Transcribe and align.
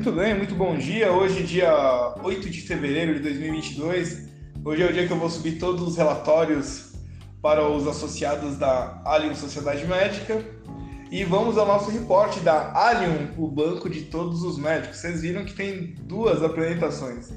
Muito 0.00 0.12
bem, 0.12 0.34
muito 0.34 0.54
bom 0.54 0.78
dia. 0.78 1.12
Hoje, 1.12 1.42
dia 1.42 2.14
8 2.22 2.48
de 2.48 2.62
fevereiro 2.62 3.12
de 3.16 3.20
2022. 3.20 4.28
Hoje 4.64 4.82
é 4.82 4.86
o 4.86 4.92
dia 4.94 5.06
que 5.06 5.12
eu 5.12 5.18
vou 5.18 5.28
subir 5.28 5.58
todos 5.58 5.86
os 5.86 5.94
relatórios 5.94 6.94
para 7.42 7.68
os 7.68 7.86
associados 7.86 8.56
da 8.56 9.02
Allium 9.04 9.34
Sociedade 9.34 9.86
Médica. 9.86 10.42
E 11.10 11.22
vamos 11.22 11.58
ao 11.58 11.66
nosso 11.66 11.90
reporte 11.90 12.40
da 12.40 12.72
Allium, 12.72 13.28
o 13.36 13.46
banco 13.46 13.90
de 13.90 14.06
todos 14.06 14.42
os 14.42 14.56
médicos. 14.56 14.96
Vocês 14.96 15.20
viram 15.20 15.44
que 15.44 15.52
tem 15.52 15.94
duas 16.04 16.42
apresentações. 16.42 17.28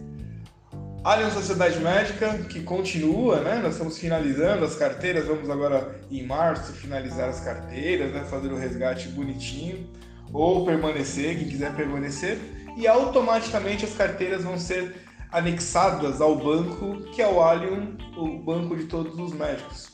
Allium 1.03 1.31
Sociedade 1.31 1.81
Médica, 1.81 2.37
que 2.47 2.63
continua, 2.63 3.41
né? 3.41 3.59
Nós 3.61 3.73
estamos 3.73 3.97
finalizando 3.97 4.63
as 4.63 4.77
carteiras, 4.77 5.27
vamos 5.27 5.49
agora 5.49 5.99
em 6.09 6.25
março 6.25 6.71
finalizar 6.71 7.27
as 7.27 7.41
carteiras, 7.41 8.13
né? 8.13 8.23
Fazer 8.23 8.53
o 8.53 8.57
resgate 8.57 9.09
bonitinho 9.09 9.85
ou 10.33 10.65
permanecer, 10.65 11.37
quem 11.37 11.47
quiser 11.47 11.75
permanecer, 11.75 12.39
e 12.75 12.87
automaticamente 12.87 13.85
as 13.85 13.93
carteiras 13.93 14.43
vão 14.43 14.57
ser 14.57 14.95
anexadas 15.31 16.21
ao 16.21 16.35
banco, 16.35 17.01
que 17.11 17.21
é 17.21 17.27
o 17.27 17.41
Allium, 17.41 17.97
o 18.15 18.37
banco 18.37 18.75
de 18.75 18.85
todos 18.85 19.17
os 19.17 19.33
médicos. 19.33 19.91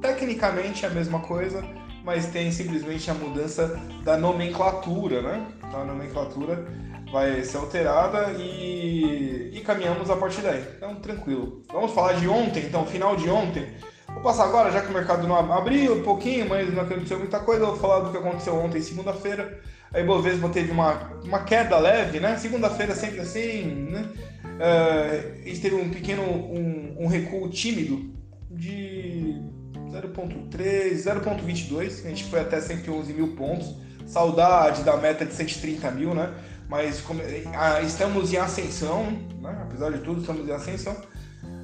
Tecnicamente 0.00 0.84
é 0.84 0.88
a 0.88 0.90
mesma 0.90 1.20
coisa, 1.20 1.62
mas 2.04 2.26
tem 2.26 2.50
simplesmente 2.50 3.10
a 3.10 3.14
mudança 3.14 3.80
da 4.02 4.16
nomenclatura, 4.16 5.22
né? 5.22 5.46
Então 5.58 5.82
a 5.82 5.84
nomenclatura 5.84 6.66
vai 7.12 7.44
ser 7.44 7.58
alterada 7.58 8.32
e, 8.38 9.50
e 9.52 9.60
caminhamos 9.60 10.10
a 10.10 10.16
partir 10.16 10.40
daí. 10.40 10.64
Então, 10.76 10.94
tranquilo. 10.96 11.62
Vamos 11.70 11.92
falar 11.92 12.14
de 12.14 12.26
ontem, 12.26 12.64
então, 12.64 12.86
final 12.86 13.14
de 13.14 13.28
ontem. 13.28 13.68
Vou 14.08 14.22
passar 14.22 14.44
agora, 14.44 14.70
já 14.70 14.80
que 14.80 14.88
o 14.88 14.94
mercado 14.94 15.28
não 15.28 15.36
abriu 15.36 15.94
um 15.94 16.02
pouquinho, 16.02 16.48
mas 16.48 16.72
não 16.72 16.82
aconteceu 16.82 17.18
muita 17.18 17.38
coisa, 17.40 17.66
vou 17.66 17.76
falar 17.76 18.00
do 18.00 18.10
que 18.10 18.16
aconteceu 18.16 18.56
ontem, 18.56 18.80
segunda-feira. 18.80 19.60
A 19.92 20.00
Ibovespa 20.00 20.48
teve 20.48 20.70
uma, 20.70 20.94
uma 21.24 21.44
queda 21.44 21.78
leve, 21.78 22.18
né? 22.18 22.36
Segunda-feira 22.38 22.94
sempre 22.94 23.20
assim, 23.20 23.64
né? 23.90 24.08
Uh, 24.44 25.48
e 25.48 25.58
teve 25.58 25.74
um 25.74 25.90
pequeno 25.90 26.22
um, 26.22 26.96
um 27.00 27.06
recuo 27.06 27.48
tímido 27.48 28.10
de 28.50 29.42
0.3, 29.90 30.94
0.22, 30.94 32.04
a 32.04 32.08
gente 32.08 32.24
foi 32.24 32.40
até 32.40 32.60
111 32.60 33.12
mil 33.12 33.28
pontos. 33.36 33.74
Saudade 34.06 34.82
da 34.82 34.96
meta 34.96 35.24
de 35.24 35.32
130 35.32 35.90
mil, 35.92 36.14
né? 36.14 36.32
Mas 36.68 37.00
como, 37.00 37.20
ah, 37.54 37.82
estamos 37.82 38.32
em 38.32 38.36
ascensão, 38.36 39.04
né? 39.40 39.58
apesar 39.62 39.90
de 39.90 39.98
tudo, 39.98 40.20
estamos 40.20 40.48
em 40.48 40.52
ascensão. 40.52 40.96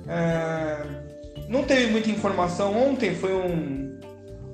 É, 0.06 0.78
não 1.48 1.64
teve 1.64 1.90
muita 1.90 2.10
informação 2.10 2.76
ontem, 2.76 3.14
foi 3.14 3.34
um, 3.34 3.98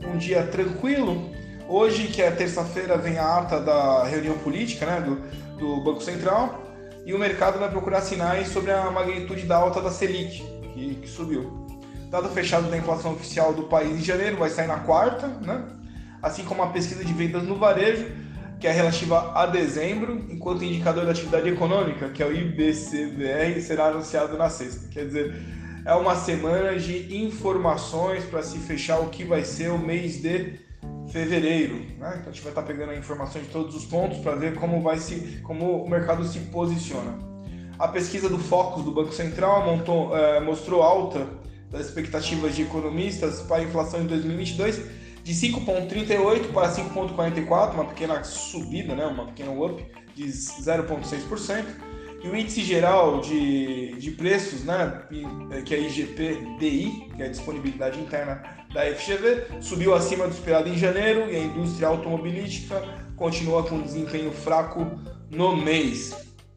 um 0.06 0.16
dia 0.16 0.44
tranquilo. 0.46 1.30
Hoje, 1.66 2.08
que 2.08 2.20
é 2.20 2.30
terça-feira, 2.30 2.98
vem 2.98 3.18
a 3.18 3.38
ata 3.38 3.58
da 3.58 4.04
reunião 4.04 4.36
política 4.38 4.84
né, 4.84 5.00
do, 5.00 5.16
do 5.58 5.80
Banco 5.80 6.02
Central 6.02 6.62
e 7.06 7.14
o 7.14 7.18
mercado 7.18 7.58
vai 7.58 7.70
procurar 7.70 8.02
sinais 8.02 8.48
sobre 8.48 8.70
a 8.70 8.90
magnitude 8.90 9.46
da 9.46 9.56
alta 9.56 9.80
da 9.80 9.90
Selic, 9.90 10.42
que, 10.74 10.94
que 10.96 11.08
subiu. 11.08 11.66
Dado 12.10 12.28
fechado 12.28 12.70
da 12.70 12.76
inflação 12.76 13.12
oficial 13.12 13.54
do 13.54 13.64
país 13.64 13.98
em 13.98 14.04
janeiro 14.04 14.36
vai 14.36 14.50
sair 14.50 14.66
na 14.66 14.80
quarta, 14.80 15.26
né? 15.26 15.64
assim 16.22 16.44
como 16.44 16.62
a 16.62 16.68
pesquisa 16.68 17.02
de 17.04 17.12
vendas 17.12 17.42
no 17.42 17.56
varejo, 17.56 18.06
que 18.60 18.66
é 18.66 18.70
relativa 18.70 19.32
a 19.34 19.46
dezembro, 19.46 20.24
enquanto 20.30 20.60
o 20.60 20.64
indicador 20.64 21.04
da 21.04 21.12
atividade 21.12 21.48
econômica, 21.48 22.10
que 22.10 22.22
é 22.22 22.26
o 22.26 22.32
IBCBR, 22.32 23.60
será 23.60 23.86
anunciado 23.86 24.36
na 24.36 24.48
sexta. 24.48 24.88
Quer 24.88 25.06
dizer, 25.06 25.34
é 25.84 25.94
uma 25.94 26.14
semana 26.14 26.78
de 26.78 27.16
informações 27.16 28.24
para 28.24 28.42
se 28.42 28.58
fechar 28.58 29.00
o 29.00 29.08
que 29.08 29.24
vai 29.24 29.44
ser 29.44 29.70
o 29.70 29.78
mês 29.78 30.20
de 30.22 30.63
fevereiro. 31.14 31.76
Né? 31.76 32.16
Então 32.18 32.28
a 32.28 32.32
gente 32.32 32.42
vai 32.42 32.50
estar 32.50 32.62
pegando 32.62 32.90
a 32.90 32.96
informação 32.96 33.40
de 33.40 33.46
todos 33.46 33.76
os 33.76 33.84
pontos 33.84 34.18
para 34.18 34.34
ver 34.34 34.56
como 34.56 34.82
vai 34.82 34.98
se, 34.98 35.40
como 35.44 35.84
o 35.84 35.88
mercado 35.88 36.24
se 36.24 36.40
posiciona. 36.40 37.16
A 37.78 37.86
pesquisa 37.86 38.28
do 38.28 38.36
Focus 38.36 38.84
do 38.84 38.90
Banco 38.90 39.12
Central 39.12 39.64
montou, 39.64 40.16
é, 40.16 40.40
mostrou 40.40 40.82
alta 40.82 41.24
das 41.70 41.86
expectativas 41.86 42.56
de 42.56 42.62
economistas 42.62 43.40
para 43.42 43.58
a 43.58 43.62
inflação 43.62 44.00
em 44.00 44.06
2022 44.06 44.82
de 45.22 45.32
5,38 45.32 46.52
para 46.52 46.68
5,44, 46.68 47.74
uma 47.74 47.84
pequena 47.84 48.22
subida, 48.24 48.94
né? 48.96 49.06
uma 49.06 49.26
pequena 49.26 49.52
up 49.52 49.86
de 50.16 50.24
0,6%. 50.24 51.64
E 52.24 52.28
o 52.28 52.34
índice 52.34 52.62
geral 52.62 53.20
de, 53.20 53.96
de 53.96 54.10
preços, 54.12 54.64
né, 54.64 55.02
que 55.62 55.74
é 55.74 55.78
IGP-DI, 55.78 57.10
que 57.14 57.22
é 57.22 57.26
a 57.26 57.28
disponibilidade 57.28 58.00
interna 58.00 58.42
da 58.72 58.82
FGV, 58.94 59.60
subiu 59.60 59.94
acima 59.94 60.26
do 60.26 60.32
esperado 60.32 60.66
em 60.70 60.78
janeiro 60.78 61.30
e 61.30 61.36
a 61.36 61.40
indústria 61.40 61.86
automobilística 61.86 62.82
continua 63.14 63.62
com 63.64 63.78
desempenho 63.78 64.32
fraco 64.32 64.90
no 65.30 65.54
mês. 65.54 66.12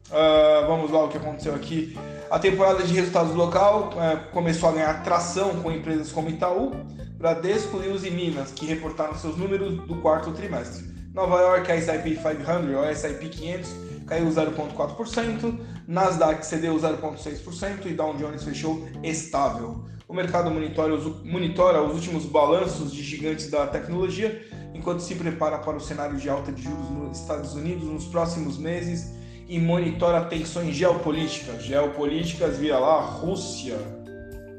Uh, 0.08 0.66
vamos 0.66 0.90
lá 0.90 1.04
o 1.04 1.08
que 1.08 1.18
aconteceu 1.18 1.54
aqui. 1.54 1.94
A 2.30 2.38
temporada 2.38 2.82
de 2.82 2.94
resultados 2.94 3.34
local 3.34 3.90
uh, 3.92 4.32
começou 4.32 4.70
a 4.70 4.72
ganhar 4.72 5.02
tração 5.04 5.56
com 5.56 5.70
empresas 5.70 6.10
como 6.10 6.30
Itaú, 6.30 6.72
Bradesco 7.18 7.82
e 7.84 7.88
Uzi 7.88 8.10
Minas, 8.10 8.52
que 8.52 8.64
reportaram 8.64 9.14
seus 9.16 9.36
números 9.36 9.86
do 9.86 9.96
quarto 9.96 10.32
trimestre. 10.32 10.82
Nova 11.12 11.38
York, 11.42 11.70
a 11.70 11.74
S&P 11.74 12.14
500 12.14 12.74
ou 12.74 12.84
S&P 12.84 13.28
500 13.28 13.88
caiu 14.08 14.26
0,4%, 14.26 15.58
Nasdaq 15.86 16.44
cedeu 16.44 16.74
0,6% 16.74 17.86
e 17.86 17.94
Dow 17.94 18.16
Jones 18.16 18.42
fechou 18.42 18.88
estável. 19.02 19.84
O 20.08 20.14
mercado 20.14 20.50
monitora 20.50 21.82
os, 21.82 21.94
últimos 21.94 22.24
balanços 22.24 22.92
de 22.92 23.02
gigantes 23.02 23.50
da 23.50 23.66
tecnologia, 23.66 24.42
enquanto 24.74 25.00
se 25.00 25.14
prepara 25.14 25.58
para 25.58 25.76
o 25.76 25.80
cenário 25.80 26.16
de 26.16 26.30
alta 26.30 26.50
de 26.50 26.62
juros 26.62 26.90
nos 26.90 27.20
Estados 27.20 27.54
Unidos 27.54 27.84
nos 27.84 28.06
próximos 28.06 28.56
meses 28.56 29.12
e 29.46 29.58
monitora 29.58 30.24
tensões 30.24 30.74
geopolíticas, 30.74 31.62
geopolíticas 31.62 32.56
via 32.56 32.78
lá 32.78 33.00
Rússia, 33.00 33.76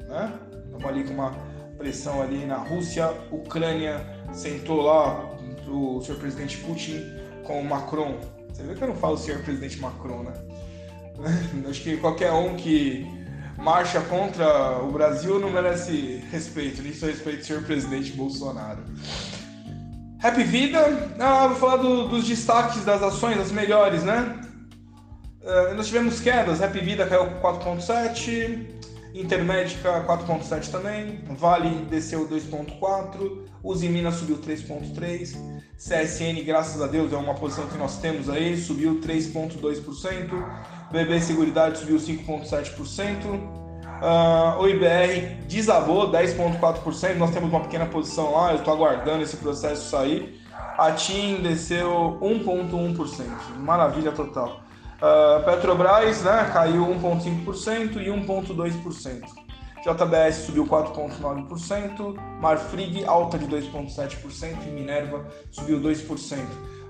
né? 0.08 0.34
Estamos 0.66 0.86
ali 0.86 1.04
com 1.04 1.14
uma 1.14 1.32
pressão 1.78 2.22
ali 2.22 2.46
na 2.46 2.58
Rússia, 2.58 3.12
Ucrânia 3.32 4.06
sentou 4.32 4.82
lá 4.82 5.36
o 5.68 6.02
senhor 6.02 6.20
presidente 6.20 6.58
Putin 6.58 7.02
com 7.44 7.60
o 7.62 7.66
Macron 7.66 8.20
você 8.60 8.68
vê 8.68 8.76
que 8.76 8.84
eu 8.84 8.90
não 8.90 8.96
falo 8.96 9.18
senhor 9.18 9.42
presidente 9.42 9.80
Macron, 9.80 10.24
né? 10.24 10.34
Acho 11.70 11.82
que 11.82 11.96
qualquer 11.98 12.32
um 12.34 12.58
que 12.58 13.08
marcha 13.58 14.02
contra 14.02 14.80
o 14.84 14.92
Brasil 14.92 15.40
não 15.40 15.50
merece 15.50 16.22
respeito, 16.30 16.82
nem 16.82 16.94
só 16.94 17.06
respeito 17.06 17.46
senhor 17.46 17.64
presidente 17.64 18.12
Bolsonaro. 18.12 18.84
Happy 20.22 20.44
Vida, 20.44 21.10
ah, 21.20 21.48
vou 21.48 21.56
falar 21.56 21.78
do, 21.78 22.10
dos 22.10 22.28
destaques 22.28 22.84
das 22.84 23.02
ações, 23.02 23.40
as 23.40 23.52
melhores, 23.52 24.04
né? 24.04 24.42
Uh, 25.42 25.74
nós 25.76 25.88
tivemos 25.88 26.20
quedas, 26.20 26.62
Happy 26.62 26.80
Vida 26.80 27.08
caiu 27.08 27.40
4.7, 27.42 28.68
Intermédica 29.14 30.06
4.7 30.06 30.70
também, 30.70 31.20
Vale 31.30 31.70
desceu 31.90 32.28
2.4, 32.28 33.46
Uzi 33.64 33.90
Minas 33.90 34.16
subiu 34.16 34.38
3.3, 34.38 35.36
CSN, 35.78 36.44
graças 36.46 36.80
a 36.82 36.88
Deus, 36.88 37.12
é 37.12 37.18
uma 37.18 37.34
posição 37.34 37.66
que 37.68 37.78
nós 37.78 37.98
temos 37.98 38.30
aí, 38.30 38.56
subiu 38.56 39.02
3.2%, 39.02 40.92
BB 40.92 41.22
Seguridade 41.22 41.80
subiu 41.80 41.98
5.7%, 41.98 43.26
uh, 43.26 44.62
o 44.62 44.68
IBR 44.68 45.42
desabou 45.48 46.12
10.4%, 46.12 47.16
nós 47.16 47.32
temos 47.32 47.50
uma 47.50 47.62
pequena 47.62 47.88
posição 47.88 48.32
lá, 48.32 48.52
eu 48.52 48.60
estou 48.60 48.74
aguardando 48.74 49.24
esse 49.24 49.38
processo 49.38 49.90
sair. 49.90 50.40
A 50.78 50.92
TIM 50.92 51.42
desceu 51.42 52.18
1.1%, 52.22 53.58
maravilha 53.58 54.14
total. 54.14 54.62
Uh, 55.02 55.44
Petrobras 55.46 56.24
né, 56.24 56.50
caiu 56.52 56.86
1,5% 56.86 58.02
e 58.02 58.08
1,2%. 58.10 59.24
JBS 59.82 60.36
subiu 60.46 60.66
4,9%, 60.68 62.18
Marfrig 62.42 63.06
alta 63.06 63.38
de 63.38 63.48
2,7% 63.48 64.58
e 64.68 64.72
Minerva 64.72 65.26
subiu 65.52 65.80
2%. 65.80 66.38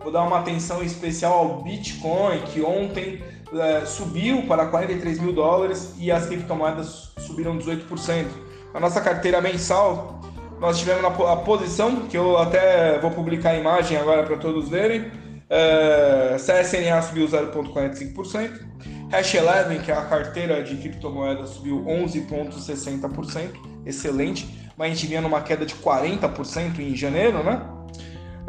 Vou 0.01 0.11
dar 0.11 0.23
uma 0.23 0.39
atenção 0.39 0.81
especial 0.81 1.33
ao 1.33 1.61
Bitcoin, 1.61 2.41
que 2.51 2.63
ontem 2.63 3.21
uh, 3.51 3.85
subiu 3.85 4.47
para 4.47 4.65
43 4.65 5.19
mil 5.19 5.33
dólares 5.33 5.93
e 5.99 6.11
as 6.11 6.25
criptomoedas 6.25 7.11
subiram 7.17 7.59
18%. 7.59 8.25
A 8.73 8.79
nossa 8.79 9.01
carteira 9.01 9.39
mensal, 9.39 10.19
nós 10.59 10.79
tivemos 10.79 11.03
a 11.05 11.35
posição, 11.37 12.07
que 12.07 12.17
eu 12.17 12.37
até 12.37 12.97
vou 12.99 13.11
publicar 13.11 13.51
a 13.51 13.57
imagem 13.57 13.97
agora 13.97 14.23
para 14.23 14.37
todos 14.37 14.67
verem, 14.69 15.11
É, 15.49 16.35
CSNA 16.37 17.01
subiu 17.01 17.27
0,45%. 17.27 18.69
Hash 19.11 19.35
11, 19.35 19.79
que 19.83 19.91
é 19.91 19.95
a 19.95 20.05
carteira 20.05 20.63
de 20.63 20.75
criptomoedas, 20.75 21.49
subiu 21.49 21.83
11,60%. 21.85 23.49
Excelente. 23.85 24.47
Mas 24.77 24.91
a 24.91 24.93
gente 24.93 25.07
vinha 25.07 25.21
numa 25.21 25.41
queda 25.41 25.65
de 25.65 25.73
40% 25.75 26.79
em 26.79 26.95
janeiro, 26.95 27.43
né? 27.43 27.61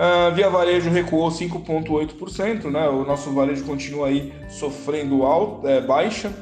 Uh, 0.00 0.34
Via 0.34 0.48
Varejo 0.48 0.88
recuou 0.90 1.28
5,8%, 1.30 2.70
né? 2.70 2.88
O 2.88 3.04
nosso 3.04 3.32
varejo 3.32 3.64
continua 3.64 4.08
aí 4.08 4.32
sofrendo 4.48 5.24
alto, 5.24 5.66
é, 5.66 5.80
baixa. 5.80 6.32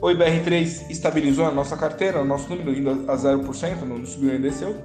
O 0.00 0.06
IBR3 0.06 0.90
estabilizou 0.90 1.44
a 1.44 1.50
nossa 1.50 1.76
carteira, 1.76 2.22
o 2.22 2.24
nosso 2.24 2.48
número 2.48 2.72
indo 2.72 2.90
a 3.10 3.16
0%, 3.16 3.82
não 3.82 4.04
subiu 4.06 4.30
nem 4.30 4.40
desceu. 4.40 4.76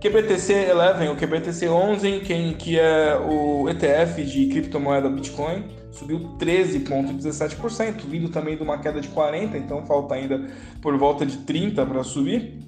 QBTC 0.00 0.72
11, 0.74 1.08
o 1.08 1.16
QBTC 1.16 1.68
11, 1.68 2.20
quem, 2.20 2.52
que 2.54 2.78
é 2.78 3.16
o 3.16 3.68
ETF 3.68 4.22
de 4.24 4.46
criptomoeda 4.48 5.08
Bitcoin, 5.08 5.64
subiu 5.90 6.36
13,17%, 6.38 8.02
vindo 8.06 8.28
também 8.28 8.56
de 8.56 8.62
uma 8.62 8.78
queda 8.78 9.00
de 9.00 9.08
40%, 9.08 9.54
então 9.54 9.86
falta 9.86 10.14
ainda 10.14 10.46
por 10.82 10.96
volta 10.98 11.24
de 11.24 11.38
30% 11.38 11.86
para 11.86 12.04
subir. 12.04 12.58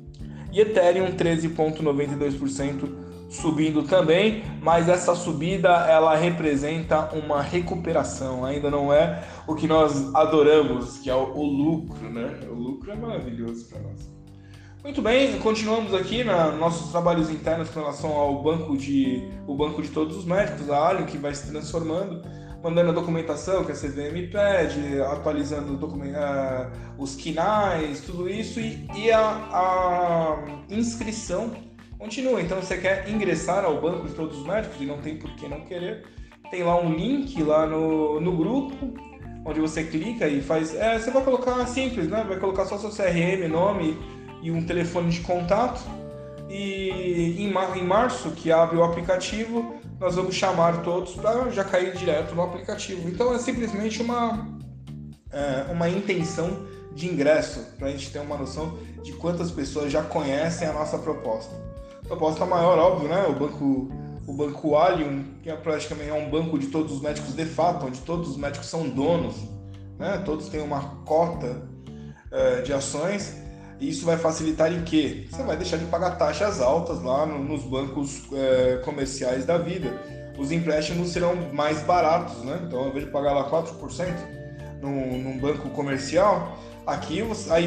E 0.51 0.61
Ethereum 0.61 1.15
13,92% 1.15 2.89
subindo 3.29 3.83
também, 3.83 4.43
mas 4.63 4.89
essa 4.89 5.15
subida 5.15 5.69
ela 5.69 6.17
representa 6.17 7.15
uma 7.15 7.43
recuperação, 7.43 8.43
ainda 8.43 8.71
não 8.71 8.91
é 8.91 9.23
o 9.47 9.55
que 9.55 9.67
nós 9.67 10.15
adoramos, 10.15 10.99
que 10.99 11.11
é 11.11 11.15
o, 11.15 11.37
o 11.37 11.45
lucro, 11.45 12.09
né? 12.09 12.41
O 12.49 12.55
lucro 12.55 12.91
é 12.91 12.97
maravilhoso 12.97 13.69
para 13.69 13.81
nós. 13.81 14.18
Muito 14.83 15.03
bem, 15.03 15.37
continuamos 15.41 15.93
aqui 15.93 16.23
nos 16.23 16.57
nossos 16.57 16.93
trabalhos 16.93 17.29
internos 17.31 17.69
com 17.69 17.81
relação 17.81 18.13
ao 18.13 18.41
banco 18.41 18.77
de 18.77 19.29
o 19.45 19.55
banco 19.57 19.83
de 19.83 19.89
todos 19.89 20.17
os 20.17 20.25
médicos, 20.25 20.71
a 20.71 20.89
Alien, 20.89 21.05
que 21.05 21.19
vai 21.19 21.35
se 21.35 21.51
transformando, 21.51 22.23
mandando 22.63 22.91
a 22.91 22.93
documentação 22.93 23.65
que 23.65 23.73
a 23.73 23.75
CVM 23.75 24.31
pede, 24.31 25.03
atualizando 25.03 25.75
uh, 25.85 26.71
os 26.97 27.17
quinais, 27.17 28.03
tudo 28.03 28.31
isso 28.31 28.61
e, 28.61 28.89
e 28.95 29.11
a, 29.11 29.21
a 29.21 30.45
inscrição 30.71 31.51
continua. 31.99 32.41
Então, 32.41 32.63
você 32.63 32.79
quer 32.79 33.11
ingressar 33.11 33.65
ao 33.65 33.81
banco 33.81 34.07
de 34.07 34.15
todos 34.15 34.39
os 34.39 34.47
médicos 34.47 34.81
e 34.81 34.87
não 34.87 34.99
tem 34.99 35.17
por 35.17 35.31
que 35.33 35.49
não 35.49 35.63
querer. 35.63 36.05
Tem 36.53 36.63
lá 36.63 36.81
um 36.81 36.95
link 36.95 37.43
lá 37.43 37.67
no, 37.67 38.21
no 38.21 38.37
grupo, 38.37 38.95
onde 39.45 39.61
você 39.61 39.83
clica 39.83 40.29
e 40.29 40.41
faz. 40.41 40.73
É, 40.77 40.97
você 40.97 41.11
vai 41.11 41.25
colocar 41.25 41.67
simples, 41.67 42.09
né? 42.09 42.25
Vai 42.27 42.39
colocar 42.39 42.65
só 42.65 42.79
seu 42.79 42.91
CRM, 42.91 43.49
nome 43.49 44.18
e 44.43 44.51
um 44.51 44.65
telefone 44.65 45.11
de 45.11 45.21
contato. 45.21 45.81
E 46.49 47.37
em, 47.39 47.85
março, 47.85 48.31
que 48.31 48.51
abre 48.51 48.77
o 48.77 48.83
aplicativo, 48.83 49.75
nós 50.01 50.15
vamos 50.15 50.35
chamar 50.35 50.83
todos 50.83 51.15
para 51.15 51.51
já 51.51 51.65
cair 51.65 51.95
direto 51.95 52.35
no 52.35 52.43
aplicativo. 52.43 53.09
Então 53.09 53.35
é 53.35 53.39
simplesmente 53.39 54.01
uma, 54.01 54.49
é, 55.31 55.71
uma 55.71 55.89
intenção 55.89 56.67
de 56.95 57.07
ingresso, 57.07 57.75
para 57.79 57.89
a 57.89 57.91
gente 57.91 58.11
ter 58.11 58.19
uma 58.19 58.37
noção 58.37 58.79
de 59.03 59.13
quantas 59.13 59.51
pessoas 59.51 59.93
já 59.93 60.03
conhecem 60.03 60.67
a 60.67 60.73
nossa 60.73 60.99
proposta 60.99 61.69
proposta 62.09 62.47
maior, 62.47 62.79
óbvio, 62.79 63.09
né? 63.09 63.27
O 63.29 63.35
banco, 63.35 63.89
o 64.27 64.33
banco 64.33 64.75
Allium, 64.75 65.25
que 65.43 65.51
é 65.51 65.55
praticamente 65.55 66.11
é 66.11 66.15
um 66.15 66.31
banco 66.31 66.59
de 66.59 66.69
todos 66.69 66.93
os 66.93 67.03
médicos 67.03 67.35
de 67.35 67.45
fato, 67.45 67.87
onde 67.87 68.01
todos 68.01 68.31
os 68.31 68.37
médicos 68.37 68.67
são 68.67 68.89
donos, 68.89 69.37
né? 69.99 70.23
Todos 70.25 70.49
têm 70.49 70.63
uma 70.63 70.81
cota 71.05 71.63
é, 72.33 72.63
de 72.63 72.73
ações. 72.73 73.37
E 73.81 73.89
isso 73.89 74.05
vai 74.05 74.17
facilitar 74.17 74.73
em 74.73 74.83
quê? 74.83 75.27
Você 75.31 75.43
vai 75.43 75.57
deixar 75.57 75.77
de 75.77 75.85
pagar 75.87 76.17
taxas 76.17 76.61
altas 76.61 77.03
lá 77.03 77.25
no, 77.25 77.39
nos 77.39 77.63
bancos 77.63 78.23
é, 78.33 78.81
comerciais 78.85 79.47
da 79.47 79.57
vida. 79.57 79.97
Os 80.37 80.51
empréstimos 80.51 81.11
serão 81.11 81.35
mais 81.53 81.83
baratos, 81.83 82.43
né? 82.45 82.61
Então, 82.67 82.81
ao 82.81 82.89
invés 82.89 83.05
de 83.05 83.11
pagar 83.11 83.33
lá 83.33 83.51
4% 83.51 84.09
num, 84.83 85.19
num 85.19 85.39
banco 85.39 85.69
comercial, 85.71 86.59
aqui 86.87 87.23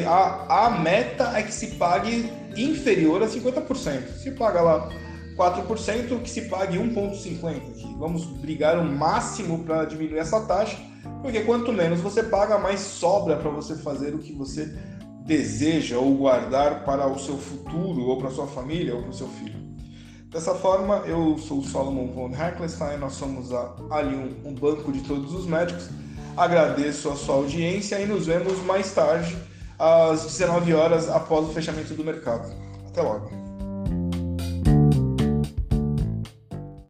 a, 0.06 0.66
a 0.66 0.70
meta 0.70 1.32
é 1.38 1.42
que 1.42 1.52
se 1.52 1.76
pague 1.76 2.30
inferior 2.56 3.22
a 3.22 3.26
50%. 3.26 4.08
Se 4.18 4.30
paga 4.32 4.60
lá 4.60 4.90
4%, 5.36 6.22
que 6.22 6.30
se 6.30 6.42
pague 6.42 6.78
1,50%. 6.78 7.96
Vamos 7.98 8.24
brigar 8.24 8.78
o 8.78 8.84
máximo 8.84 9.64
para 9.64 9.84
diminuir 9.84 10.18
essa 10.18 10.40
taxa, 10.42 10.76
porque 11.22 11.40
quanto 11.40 11.72
menos 11.72 12.00
você 12.00 12.22
paga, 12.22 12.58
mais 12.58 12.80
sobra 12.80 13.36
para 13.36 13.50
você 13.50 13.76
fazer 13.76 14.14
o 14.14 14.18
que 14.18 14.32
você 14.32 14.74
deseja 15.24 15.98
ou 15.98 16.14
guardar 16.14 16.84
para 16.84 17.06
o 17.06 17.18
seu 17.18 17.36
futuro, 17.38 18.02
ou 18.02 18.18
para 18.18 18.30
sua 18.30 18.46
família, 18.46 18.94
ou 18.94 19.02
para 19.02 19.10
o 19.10 19.14
seu 19.14 19.28
filho. 19.28 19.60
Dessa 20.30 20.54
forma, 20.54 21.02
eu 21.06 21.36
sou 21.38 21.58
o 21.58 21.64
Solomon 21.64 22.06
von 22.08 22.34
Heckelstein, 22.34 22.96
nós 22.98 23.12
somos 23.12 23.52
a 23.52 23.74
Alium, 23.90 24.30
um 24.44 24.54
banco 24.54 24.90
de 24.90 25.00
todos 25.02 25.34
os 25.34 25.46
médicos. 25.46 25.90
Agradeço 26.36 27.10
a 27.10 27.16
sua 27.16 27.34
audiência 27.34 28.00
e 28.00 28.06
nos 28.06 28.26
vemos 28.26 28.58
mais 28.64 28.92
tarde 28.92 29.36
às 29.78 30.24
19 30.24 30.72
horas 30.72 31.10
após 31.10 31.46
o 31.48 31.52
fechamento 31.52 31.92
do 31.92 32.02
mercado. 32.02 32.50
Até 32.88 33.02
logo. 33.02 33.41